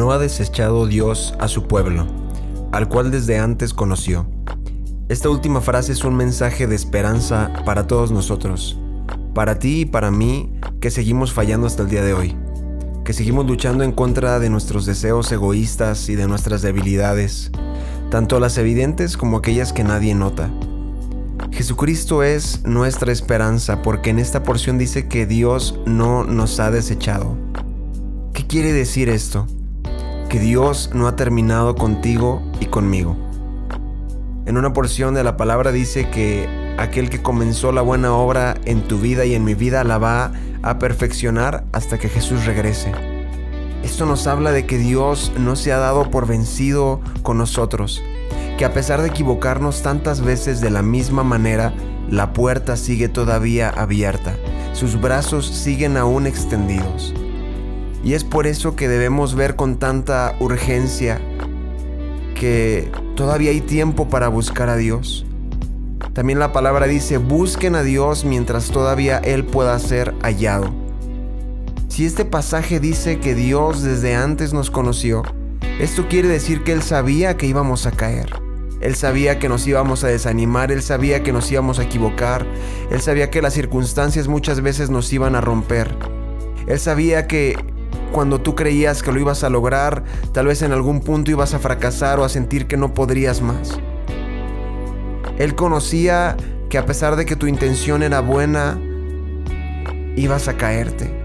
No 0.00 0.12
ha 0.12 0.18
desechado 0.18 0.86
Dios 0.86 1.34
a 1.38 1.46
su 1.46 1.64
pueblo, 1.64 2.06
al 2.72 2.88
cual 2.88 3.10
desde 3.10 3.38
antes 3.38 3.74
conoció. 3.74 4.26
Esta 5.10 5.28
última 5.28 5.60
frase 5.60 5.92
es 5.92 6.04
un 6.04 6.16
mensaje 6.16 6.66
de 6.66 6.74
esperanza 6.74 7.52
para 7.66 7.86
todos 7.86 8.10
nosotros, 8.10 8.78
para 9.34 9.58
ti 9.58 9.80
y 9.80 9.84
para 9.84 10.10
mí 10.10 10.54
que 10.80 10.90
seguimos 10.90 11.34
fallando 11.34 11.66
hasta 11.66 11.82
el 11.82 11.90
día 11.90 12.02
de 12.02 12.14
hoy, 12.14 12.34
que 13.04 13.12
seguimos 13.12 13.44
luchando 13.44 13.84
en 13.84 13.92
contra 13.92 14.38
de 14.38 14.48
nuestros 14.48 14.86
deseos 14.86 15.30
egoístas 15.32 16.08
y 16.08 16.16
de 16.16 16.26
nuestras 16.26 16.62
debilidades, 16.62 17.50
tanto 18.10 18.40
las 18.40 18.56
evidentes 18.56 19.18
como 19.18 19.36
aquellas 19.36 19.74
que 19.74 19.84
nadie 19.84 20.14
nota. 20.14 20.50
Jesucristo 21.52 22.22
es 22.22 22.64
nuestra 22.64 23.12
esperanza 23.12 23.82
porque 23.82 24.08
en 24.08 24.18
esta 24.18 24.44
porción 24.44 24.78
dice 24.78 25.08
que 25.08 25.26
Dios 25.26 25.78
no 25.84 26.24
nos 26.24 26.58
ha 26.58 26.70
desechado. 26.70 27.36
¿Qué 28.32 28.46
quiere 28.46 28.72
decir 28.72 29.10
esto? 29.10 29.46
Que 30.30 30.38
Dios 30.38 30.90
no 30.94 31.08
ha 31.08 31.16
terminado 31.16 31.74
contigo 31.74 32.40
y 32.60 32.66
conmigo. 32.66 33.16
En 34.46 34.56
una 34.56 34.72
porción 34.72 35.12
de 35.12 35.24
la 35.24 35.36
palabra 35.36 35.72
dice 35.72 36.08
que 36.08 36.48
aquel 36.78 37.10
que 37.10 37.20
comenzó 37.20 37.72
la 37.72 37.82
buena 37.82 38.14
obra 38.14 38.54
en 38.64 38.82
tu 38.82 38.98
vida 39.00 39.24
y 39.24 39.34
en 39.34 39.42
mi 39.44 39.54
vida 39.54 39.82
la 39.82 39.98
va 39.98 40.30
a 40.62 40.78
perfeccionar 40.78 41.64
hasta 41.72 41.98
que 41.98 42.08
Jesús 42.08 42.46
regrese. 42.46 42.92
Esto 43.82 44.06
nos 44.06 44.28
habla 44.28 44.52
de 44.52 44.66
que 44.66 44.78
Dios 44.78 45.32
no 45.36 45.56
se 45.56 45.72
ha 45.72 45.78
dado 45.78 46.12
por 46.12 46.28
vencido 46.28 47.00
con 47.22 47.36
nosotros, 47.36 48.00
que 48.56 48.64
a 48.64 48.72
pesar 48.72 49.02
de 49.02 49.08
equivocarnos 49.08 49.82
tantas 49.82 50.20
veces 50.20 50.60
de 50.60 50.70
la 50.70 50.82
misma 50.82 51.24
manera, 51.24 51.74
la 52.08 52.32
puerta 52.32 52.76
sigue 52.76 53.08
todavía 53.08 53.68
abierta, 53.68 54.36
sus 54.74 55.00
brazos 55.00 55.46
siguen 55.46 55.96
aún 55.96 56.28
extendidos. 56.28 57.14
Y 58.02 58.14
es 58.14 58.24
por 58.24 58.46
eso 58.46 58.76
que 58.76 58.88
debemos 58.88 59.34
ver 59.34 59.56
con 59.56 59.76
tanta 59.76 60.34
urgencia 60.40 61.20
que 62.34 62.90
todavía 63.14 63.50
hay 63.50 63.60
tiempo 63.60 64.08
para 64.08 64.28
buscar 64.28 64.70
a 64.70 64.76
Dios. 64.76 65.26
También 66.14 66.38
la 66.38 66.52
palabra 66.52 66.86
dice, 66.86 67.18
busquen 67.18 67.74
a 67.74 67.82
Dios 67.82 68.24
mientras 68.24 68.70
todavía 68.70 69.18
Él 69.18 69.44
pueda 69.44 69.78
ser 69.78 70.14
hallado. 70.22 70.72
Si 71.88 72.06
este 72.06 72.24
pasaje 72.24 72.80
dice 72.80 73.20
que 73.20 73.34
Dios 73.34 73.82
desde 73.82 74.14
antes 74.14 74.52
nos 74.54 74.70
conoció, 74.70 75.22
esto 75.78 76.08
quiere 76.08 76.28
decir 76.28 76.64
que 76.64 76.72
Él 76.72 76.82
sabía 76.82 77.36
que 77.36 77.46
íbamos 77.46 77.86
a 77.86 77.90
caer. 77.90 78.30
Él 78.80 78.94
sabía 78.94 79.38
que 79.38 79.50
nos 79.50 79.66
íbamos 79.66 80.02
a 80.04 80.08
desanimar, 80.08 80.72
Él 80.72 80.82
sabía 80.82 81.22
que 81.22 81.32
nos 81.32 81.50
íbamos 81.52 81.78
a 81.78 81.84
equivocar, 81.84 82.46
Él 82.90 83.02
sabía 83.02 83.30
que 83.30 83.42
las 83.42 83.52
circunstancias 83.52 84.26
muchas 84.26 84.62
veces 84.62 84.88
nos 84.88 85.12
iban 85.12 85.34
a 85.34 85.42
romper. 85.42 85.94
Él 86.66 86.78
sabía 86.78 87.26
que 87.26 87.56
cuando 88.10 88.40
tú 88.40 88.54
creías 88.54 89.02
que 89.02 89.12
lo 89.12 89.20
ibas 89.20 89.44
a 89.44 89.50
lograr, 89.50 90.04
tal 90.32 90.46
vez 90.46 90.62
en 90.62 90.72
algún 90.72 91.00
punto 91.00 91.30
ibas 91.30 91.54
a 91.54 91.58
fracasar 91.58 92.18
o 92.20 92.24
a 92.24 92.28
sentir 92.28 92.66
que 92.66 92.76
no 92.76 92.94
podrías 92.94 93.40
más. 93.40 93.78
Él 95.38 95.54
conocía 95.54 96.36
que 96.68 96.78
a 96.78 96.86
pesar 96.86 97.16
de 97.16 97.26
que 97.26 97.36
tu 97.36 97.46
intención 97.46 98.02
era 98.02 98.20
buena, 98.20 98.78
ibas 100.16 100.48
a 100.48 100.56
caerte. 100.56 101.20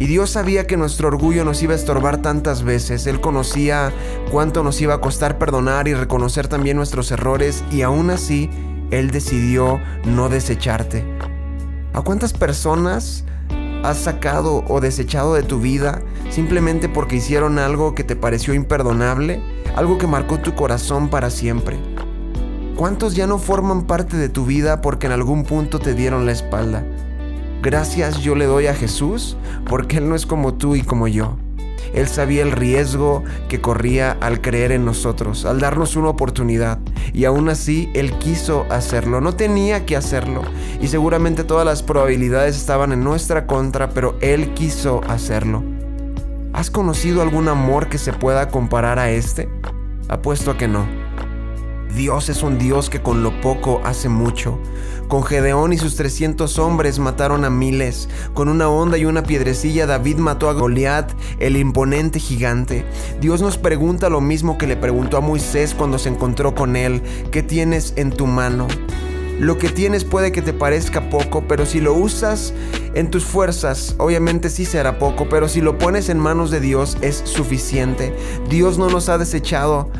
Y 0.00 0.06
Dios 0.06 0.30
sabía 0.30 0.66
que 0.66 0.78
nuestro 0.78 1.08
orgullo 1.08 1.44
nos 1.44 1.62
iba 1.62 1.74
a 1.74 1.76
estorbar 1.76 2.22
tantas 2.22 2.62
veces. 2.62 3.06
Él 3.06 3.20
conocía 3.20 3.92
cuánto 4.30 4.62
nos 4.62 4.80
iba 4.80 4.94
a 4.94 5.00
costar 5.00 5.36
perdonar 5.36 5.88
y 5.88 5.94
reconocer 5.94 6.48
también 6.48 6.78
nuestros 6.78 7.10
errores 7.10 7.62
y 7.70 7.82
aún 7.82 8.08
así 8.08 8.48
Él 8.90 9.10
decidió 9.10 9.78
no 10.06 10.30
desecharte. 10.30 11.04
¿A 11.92 12.00
cuántas 12.00 12.32
personas 12.32 13.24
has 13.82 13.98
sacado 13.98 14.64
o 14.68 14.80
desechado 14.80 15.34
de 15.34 15.42
tu 15.42 15.60
vida 15.60 16.02
simplemente 16.30 16.88
porque 16.88 17.16
hicieron 17.16 17.58
algo 17.58 17.94
que 17.94 18.04
te 18.04 18.16
pareció 18.16 18.54
imperdonable, 18.54 19.42
algo 19.76 19.98
que 19.98 20.06
marcó 20.06 20.38
tu 20.38 20.54
corazón 20.54 21.08
para 21.08 21.30
siempre. 21.30 21.78
¿Cuántos 22.76 23.14
ya 23.14 23.26
no 23.26 23.38
forman 23.38 23.86
parte 23.86 24.16
de 24.16 24.28
tu 24.28 24.46
vida 24.46 24.80
porque 24.80 25.06
en 25.06 25.12
algún 25.12 25.44
punto 25.44 25.78
te 25.78 25.94
dieron 25.94 26.26
la 26.26 26.32
espalda? 26.32 26.84
Gracias 27.62 28.20
yo 28.20 28.34
le 28.34 28.46
doy 28.46 28.68
a 28.68 28.74
Jesús 28.74 29.36
porque 29.68 29.98
Él 29.98 30.08
no 30.08 30.14
es 30.14 30.24
como 30.24 30.54
tú 30.54 30.76
y 30.76 30.82
como 30.82 31.08
yo. 31.08 31.36
Él 31.92 32.08
sabía 32.08 32.42
el 32.42 32.52
riesgo 32.52 33.24
que 33.48 33.60
corría 33.60 34.16
al 34.20 34.40
creer 34.40 34.72
en 34.72 34.84
nosotros, 34.84 35.44
al 35.44 35.60
darnos 35.60 35.96
una 35.96 36.08
oportunidad. 36.08 36.78
Y 37.12 37.24
aún 37.24 37.48
así, 37.48 37.90
Él 37.94 38.12
quiso 38.18 38.66
hacerlo. 38.70 39.20
No 39.20 39.34
tenía 39.34 39.86
que 39.86 39.96
hacerlo. 39.96 40.42
Y 40.80 40.88
seguramente 40.88 41.44
todas 41.44 41.66
las 41.66 41.82
probabilidades 41.82 42.56
estaban 42.56 42.92
en 42.92 43.02
nuestra 43.02 43.46
contra, 43.46 43.90
pero 43.90 44.16
Él 44.20 44.54
quiso 44.54 45.00
hacerlo. 45.08 45.62
¿Has 46.52 46.70
conocido 46.70 47.22
algún 47.22 47.48
amor 47.48 47.88
que 47.88 47.98
se 47.98 48.12
pueda 48.12 48.48
comparar 48.48 48.98
a 48.98 49.10
este? 49.10 49.48
Apuesto 50.08 50.50
a 50.50 50.56
que 50.56 50.68
no. 50.68 50.99
Dios 51.94 52.28
es 52.28 52.42
un 52.42 52.58
Dios 52.58 52.88
que 52.88 53.02
con 53.02 53.22
lo 53.22 53.40
poco 53.40 53.80
hace 53.84 54.08
mucho. 54.08 54.58
Con 55.08 55.24
Gedeón 55.24 55.72
y 55.72 55.78
sus 55.78 55.96
300 55.96 56.58
hombres 56.58 56.98
mataron 56.98 57.44
a 57.44 57.50
miles. 57.50 58.08
Con 58.32 58.48
una 58.48 58.68
onda 58.68 58.96
y 58.96 59.04
una 59.04 59.24
piedrecilla 59.24 59.86
David 59.86 60.18
mató 60.18 60.48
a 60.48 60.52
Goliat, 60.52 61.10
el 61.40 61.56
imponente 61.56 62.20
gigante. 62.20 62.84
Dios 63.20 63.42
nos 63.42 63.58
pregunta 63.58 64.08
lo 64.08 64.20
mismo 64.20 64.56
que 64.56 64.68
le 64.68 64.76
preguntó 64.76 65.16
a 65.16 65.20
Moisés 65.20 65.74
cuando 65.74 65.98
se 65.98 66.10
encontró 66.10 66.54
con 66.54 66.76
él. 66.76 67.02
¿Qué 67.32 67.42
tienes 67.42 67.94
en 67.96 68.10
tu 68.10 68.26
mano? 68.26 68.68
Lo 69.40 69.56
que 69.56 69.70
tienes 69.70 70.04
puede 70.04 70.32
que 70.32 70.42
te 70.42 70.52
parezca 70.52 71.08
poco, 71.08 71.44
pero 71.48 71.64
si 71.64 71.80
lo 71.80 71.94
usas 71.94 72.52
en 72.94 73.10
tus 73.10 73.24
fuerzas, 73.24 73.94
obviamente 73.96 74.50
sí 74.50 74.66
será 74.66 74.98
poco, 74.98 75.30
pero 75.30 75.48
si 75.48 75.62
lo 75.62 75.78
pones 75.78 76.10
en 76.10 76.18
manos 76.18 76.50
de 76.50 76.60
Dios 76.60 76.98
es 77.00 77.22
suficiente. 77.24 78.14
Dios 78.50 78.76
no 78.76 78.90
nos 78.90 79.08
ha 79.08 79.16
desechado, 79.16 79.90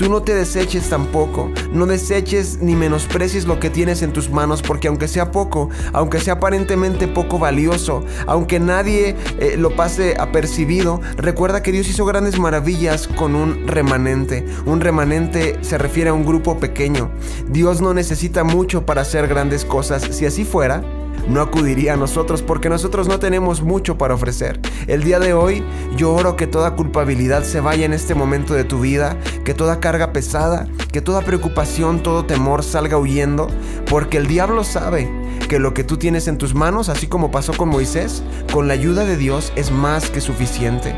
Tú 0.00 0.08
no 0.08 0.22
te 0.22 0.34
deseches 0.34 0.88
tampoco, 0.88 1.50
no 1.74 1.84
deseches 1.84 2.56
ni 2.62 2.74
menosprecies 2.74 3.44
lo 3.44 3.60
que 3.60 3.68
tienes 3.68 4.00
en 4.00 4.14
tus 4.14 4.30
manos, 4.30 4.62
porque 4.62 4.88
aunque 4.88 5.08
sea 5.08 5.30
poco, 5.30 5.68
aunque 5.92 6.20
sea 6.20 6.32
aparentemente 6.32 7.06
poco 7.06 7.38
valioso, 7.38 8.02
aunque 8.26 8.60
nadie 8.60 9.14
eh, 9.38 9.56
lo 9.58 9.76
pase 9.76 10.16
apercibido, 10.18 11.02
recuerda 11.18 11.62
que 11.62 11.70
Dios 11.70 11.86
hizo 11.86 12.06
grandes 12.06 12.38
maravillas 12.38 13.08
con 13.08 13.34
un 13.34 13.68
remanente. 13.68 14.46
Un 14.64 14.80
remanente 14.80 15.58
se 15.60 15.76
refiere 15.76 16.08
a 16.08 16.14
un 16.14 16.24
grupo 16.24 16.58
pequeño. 16.58 17.10
Dios 17.50 17.82
no 17.82 17.92
necesita 17.92 18.42
mucho 18.42 18.86
para 18.86 19.02
hacer 19.02 19.28
grandes 19.28 19.66
cosas. 19.66 20.02
Si 20.02 20.24
así 20.24 20.46
fuera, 20.46 20.82
no 21.28 21.40
acudiría 21.40 21.94
a 21.94 21.96
nosotros 21.96 22.42
porque 22.42 22.68
nosotros 22.68 23.08
no 23.08 23.18
tenemos 23.18 23.62
mucho 23.62 23.98
para 23.98 24.14
ofrecer. 24.14 24.60
El 24.86 25.02
día 25.02 25.18
de 25.18 25.34
hoy 25.34 25.64
yo 25.96 26.12
oro 26.12 26.36
que 26.36 26.46
toda 26.46 26.76
culpabilidad 26.76 27.42
se 27.44 27.60
vaya 27.60 27.84
en 27.84 27.92
este 27.92 28.14
momento 28.14 28.54
de 28.54 28.64
tu 28.64 28.80
vida, 28.80 29.16
que 29.44 29.54
toda 29.54 29.80
carga 29.80 30.12
pesada, 30.12 30.66
que 30.92 31.00
toda 31.00 31.22
preocupación, 31.22 32.02
todo 32.02 32.24
temor 32.24 32.62
salga 32.62 32.98
huyendo, 32.98 33.48
porque 33.88 34.16
el 34.16 34.26
diablo 34.26 34.64
sabe 34.64 35.10
que 35.48 35.58
lo 35.58 35.74
que 35.74 35.84
tú 35.84 35.96
tienes 35.96 36.28
en 36.28 36.38
tus 36.38 36.54
manos, 36.54 36.88
así 36.88 37.06
como 37.06 37.30
pasó 37.30 37.52
con 37.52 37.68
Moisés, 37.68 38.22
con 38.52 38.68
la 38.68 38.74
ayuda 38.74 39.04
de 39.04 39.16
Dios 39.16 39.52
es 39.56 39.70
más 39.70 40.10
que 40.10 40.20
suficiente. 40.20 40.94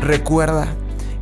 Recuerda, 0.00 0.68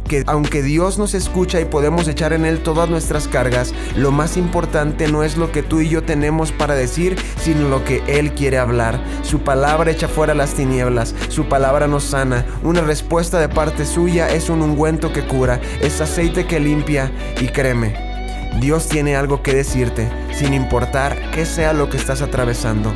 que 0.04 0.24
aunque 0.26 0.62
Dios 0.62 0.98
nos 0.98 1.14
escucha 1.14 1.60
y 1.60 1.64
podemos 1.64 2.06
echar 2.08 2.32
en 2.32 2.44
Él 2.44 2.62
todas 2.62 2.88
nuestras 2.88 3.28
cargas, 3.28 3.74
lo 3.96 4.10
más 4.10 4.36
importante 4.36 5.08
no 5.08 5.22
es 5.22 5.36
lo 5.36 5.50
que 5.50 5.62
tú 5.62 5.80
y 5.80 5.88
yo 5.88 6.02
tenemos 6.02 6.52
para 6.52 6.74
decir, 6.74 7.16
sino 7.40 7.68
lo 7.68 7.84
que 7.84 8.02
Él 8.06 8.32
quiere 8.34 8.58
hablar. 8.58 9.02
Su 9.22 9.40
palabra 9.40 9.90
echa 9.90 10.08
fuera 10.08 10.34
las 10.34 10.54
tinieblas, 10.54 11.14
su 11.28 11.48
palabra 11.48 11.86
nos 11.86 12.04
sana. 12.04 12.44
Una 12.62 12.82
respuesta 12.82 13.40
de 13.40 13.48
parte 13.48 13.86
suya 13.86 14.28
es 14.28 14.48
un 14.48 14.62
ungüento 14.62 15.12
que 15.12 15.26
cura, 15.26 15.60
es 15.80 16.00
aceite 16.00 16.46
que 16.46 16.60
limpia 16.60 17.10
y 17.40 17.48
créeme. 17.48 18.14
Dios 18.60 18.88
tiene 18.88 19.16
algo 19.16 19.42
que 19.42 19.54
decirte, 19.54 20.08
sin 20.32 20.54
importar 20.54 21.30
qué 21.32 21.44
sea 21.44 21.72
lo 21.72 21.90
que 21.90 21.96
estás 21.96 22.22
atravesando, 22.22 22.94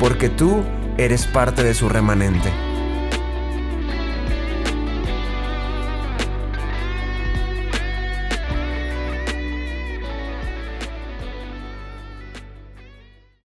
porque 0.00 0.28
tú 0.28 0.64
eres 0.98 1.26
parte 1.26 1.62
de 1.62 1.74
su 1.74 1.88
remanente. 1.88 2.65